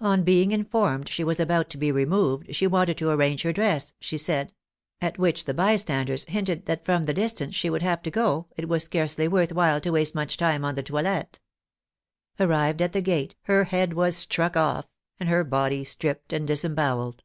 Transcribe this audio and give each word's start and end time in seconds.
On 0.00 0.24
being 0.24 0.52
informed 0.52 1.10
she 1.10 1.22
was 1.22 1.38
about 1.38 1.68
to 1.68 1.76
be 1.76 1.92
removed, 1.92 2.54
she 2.54 2.66
wanted 2.66 2.96
to 2.96 3.10
arrange 3.10 3.42
her 3.42 3.52
dress, 3.52 3.92
she 4.00 4.16
said; 4.16 4.54
at 4.98 5.18
which 5.18 5.44
the 5.44 5.52
bystanders 5.52 6.24
hinted 6.24 6.64
that 6.64 6.86
from 6.86 7.04
the 7.04 7.12
distance 7.12 7.54
she 7.54 7.68
would 7.68 7.82
have 7.82 8.00
to 8.04 8.10
go, 8.10 8.46
it 8.56 8.66
was 8.66 8.82
scarcely 8.84 9.28
worth 9.28 9.52
while 9.52 9.78
to 9.82 9.90
waste 9.92 10.14
much 10.14 10.38
time 10.38 10.64
on 10.64 10.74
the 10.74 10.82
toilette. 10.82 11.38
Arrived 12.40 12.80
at 12.80 12.94
the 12.94 13.02
gate, 13.02 13.36
her 13.42 13.64
head 13.64 13.92
was 13.92 14.16
struck 14.16 14.56
off, 14.56 14.86
and 15.20 15.28
her 15.28 15.44
body 15.44 15.84
stripped 15.84 16.32
and 16.32 16.48
disembowelled. 16.48 17.22